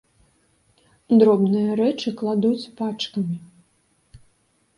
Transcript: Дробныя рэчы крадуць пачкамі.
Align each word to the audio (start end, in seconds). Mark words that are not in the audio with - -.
Дробныя 1.19 1.75
рэчы 1.81 2.09
крадуць 2.23 2.69
пачкамі. 2.81 3.37